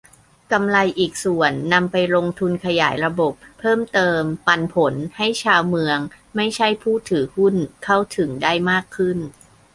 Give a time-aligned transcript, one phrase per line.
[0.51, 5.97] กำไรอีกส่วนนำไปลงทุนขยายระบบเพิ่มเติม "ปันผล" ให้ชาวเมือง
[6.35, 9.17] ไม่ใช่ผู้ถือหุ้น เข้าถึงได้มากขึ้น